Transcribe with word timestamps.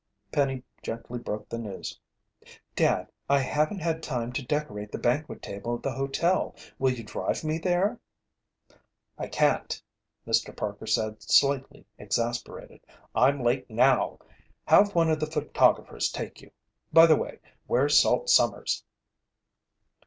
Penny 0.31 0.63
gently 0.81 1.19
broke 1.19 1.47
the 1.47 1.59
news. 1.59 1.99
"Dad, 2.75 3.11
I 3.29 3.37
haven't 3.37 3.81
had 3.83 4.01
time 4.01 4.33
to 4.33 4.41
decorate 4.43 4.91
the 4.91 4.97
banquet 4.97 5.43
table 5.43 5.75
at 5.75 5.83
the 5.83 5.91
hotel. 5.93 6.55
Will 6.79 6.89
you 6.91 7.03
drive 7.03 7.43
me 7.43 7.59
there?" 7.59 7.99
"I 9.19 9.27
can't," 9.27 9.79
Mr. 10.25 10.57
Parker 10.57 10.87
said, 10.87 11.21
slightly 11.21 11.85
exasperated. 11.99 12.81
"I'm 13.13 13.43
late 13.43 13.69
now. 13.69 14.17
Have 14.65 14.95
one 14.95 15.11
of 15.11 15.19
the 15.19 15.27
photographers 15.29 16.09
take 16.09 16.41
you. 16.41 16.49
By 16.91 17.05
the 17.05 17.15
way, 17.15 17.39
where's 17.67 17.99
Salt 18.01 18.27
Sommers?" 18.27 18.83